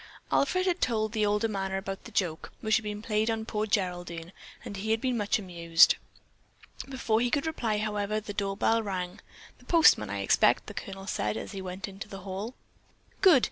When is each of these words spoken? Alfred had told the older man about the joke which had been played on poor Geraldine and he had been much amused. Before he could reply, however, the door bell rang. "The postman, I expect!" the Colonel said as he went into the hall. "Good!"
Alfred 0.31 0.65
had 0.65 0.81
told 0.81 1.11
the 1.11 1.27
older 1.27 1.47
man 1.47 1.71
about 1.71 2.05
the 2.05 2.11
joke 2.11 2.51
which 2.61 2.77
had 2.77 2.83
been 2.83 3.03
played 3.03 3.29
on 3.29 3.45
poor 3.45 3.67
Geraldine 3.67 4.31
and 4.65 4.77
he 4.77 4.89
had 4.89 4.99
been 4.99 5.15
much 5.15 5.37
amused. 5.37 5.93
Before 6.89 7.19
he 7.19 7.29
could 7.29 7.45
reply, 7.45 7.77
however, 7.77 8.19
the 8.19 8.33
door 8.33 8.57
bell 8.57 8.81
rang. 8.81 9.21
"The 9.59 9.65
postman, 9.65 10.09
I 10.09 10.21
expect!" 10.21 10.65
the 10.65 10.73
Colonel 10.73 11.05
said 11.05 11.37
as 11.37 11.51
he 11.51 11.61
went 11.61 11.87
into 11.87 12.07
the 12.07 12.21
hall. 12.21 12.55
"Good!" 13.21 13.39